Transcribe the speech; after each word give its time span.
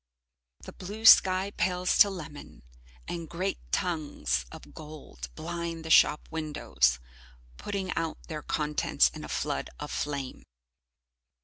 The 0.63 0.73
blue 0.73 1.05
sky 1.05 1.51
pales 1.51 1.95
to 1.99 2.09
lemon, 2.09 2.63
and 3.07 3.29
great 3.29 3.59
tongues 3.71 4.47
of 4.51 4.73
gold 4.73 5.29
blind 5.35 5.85
the 5.85 5.91
shop 5.91 6.27
windows, 6.31 6.97
putting 7.57 7.93
out 7.95 8.17
their 8.27 8.41
contents 8.41 9.09
in 9.09 9.23
a 9.23 9.29
flood 9.29 9.69
of 9.79 9.91
flame. 9.91 10.41